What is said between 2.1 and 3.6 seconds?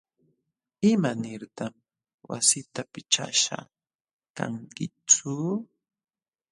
wasita pichashqa